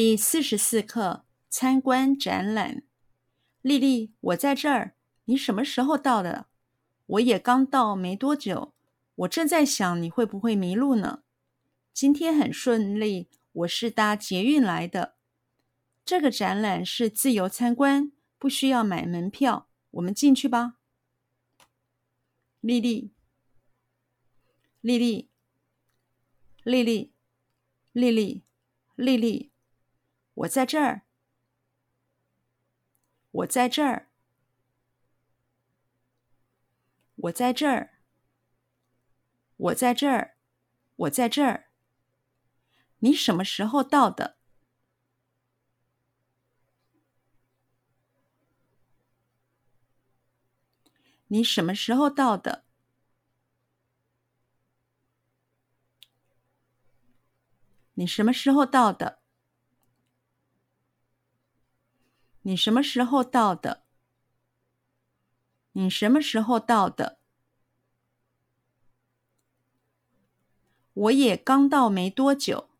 [0.00, 2.84] 第四十四课参观展览。
[3.62, 4.94] 丽丽，我在这儿。
[5.24, 6.46] 你什么时候到的？
[7.06, 8.74] 我也刚到没多久。
[9.16, 11.24] 我正在想你会不会迷路呢？
[11.92, 15.16] 今天很顺利，我是搭捷运来的。
[16.04, 19.68] 这个展览是自由参观，不需要买门票。
[19.90, 20.76] 我们进去吧。
[22.60, 23.10] 丽丽，
[24.80, 25.28] 丽丽，
[26.62, 27.12] 丽丽，
[27.92, 28.44] 丽丽，
[28.94, 29.50] 丽丽。
[30.38, 31.02] 我在这儿，
[33.32, 34.08] 我在这儿，
[37.16, 37.90] 我在这儿，
[39.56, 40.36] 我在这儿，
[40.94, 41.64] 我在这儿。
[43.00, 44.36] 你什么时候到的？
[51.26, 52.62] 你什么时候到的？
[57.94, 59.18] 你什么时候到的？
[62.48, 63.84] 你什么时候到的？
[65.72, 67.20] 你什么时候到的？
[70.94, 72.70] 我也刚到没多久。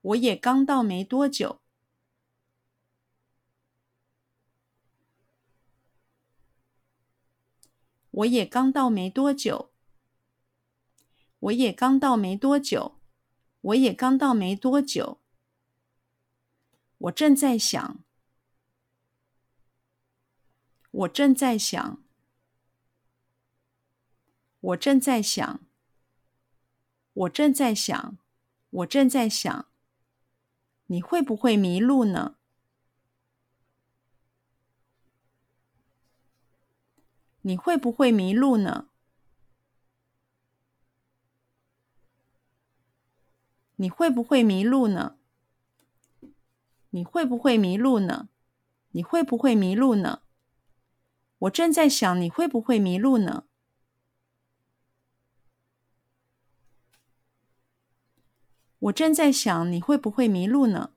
[0.00, 1.60] 我也刚到没多久。
[8.12, 9.74] 我也刚到没多久。
[11.38, 13.01] 我也刚到没多久。
[13.62, 15.18] 我也刚到没多久，
[16.98, 18.00] 我正在想，
[20.90, 22.02] 我正在想，
[24.60, 25.60] 我正在想，
[27.12, 28.18] 我正在想，
[28.70, 29.66] 我正在想，
[30.86, 32.36] 你会不会迷路呢？
[37.42, 38.88] 你会不会迷路呢？
[43.82, 45.16] 你会不会迷路呢？
[46.90, 48.28] 你会不会迷路呢？
[48.92, 50.22] 你会不会迷路呢？
[51.40, 53.42] 我正在想你会不会迷路呢？
[58.78, 60.92] 我正在想你会不会迷路呢？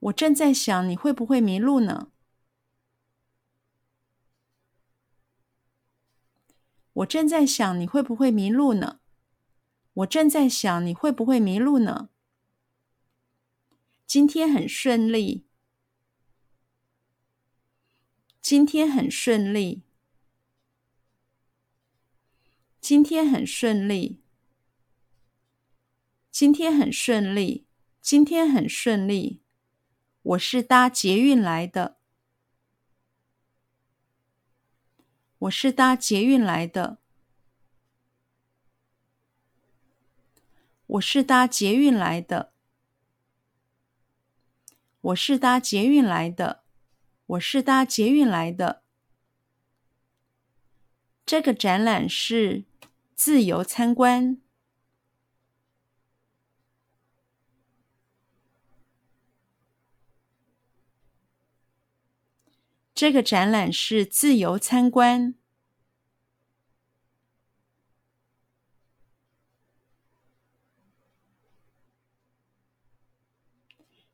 [0.00, 2.08] 我正在想你会不会迷路呢？
[6.96, 9.00] 我正在想你会不会迷路呢？
[9.92, 12.08] 我正在想你会不会迷路呢？
[14.06, 15.46] 今天很顺利。
[18.40, 19.82] 今天很顺利。
[22.80, 24.22] 今天很顺利。
[26.30, 27.66] 今天很顺利。
[28.00, 29.42] 今天很顺利。
[30.22, 31.98] 我是搭捷运来的。
[35.46, 36.98] 我是搭捷运来的。
[40.86, 42.52] 我是搭捷运来的。
[45.00, 46.64] 我是搭捷运来的。
[47.26, 48.82] 我是搭捷运来的。
[51.24, 52.64] 这个展览是
[53.14, 54.40] 自由参观。
[62.96, 65.34] 这个展览是自由参观。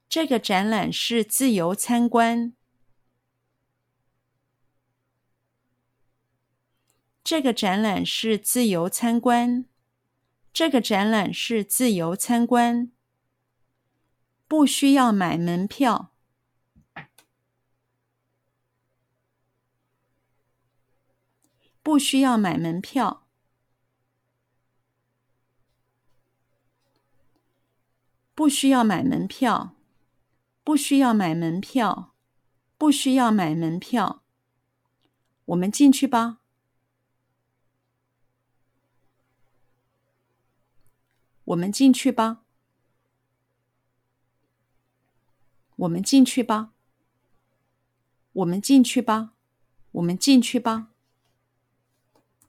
[0.08, 2.54] 这个展览是自由参观。
[7.22, 9.64] 这个展览是自由参观。
[10.52, 12.90] 这个展览是自由参观。
[14.48, 16.11] 不需要买门票。
[21.82, 23.26] 不需要买门票。
[28.34, 29.74] 不需要买门票。
[30.62, 32.14] 不需要买门票。
[32.78, 34.22] 不需要买门票。
[35.46, 36.38] 我们进去吧。
[41.44, 42.44] 我们进去吧。
[45.74, 46.72] 我们进去吧。
[48.34, 49.32] 我们进去吧。
[49.90, 50.91] 我们进去吧。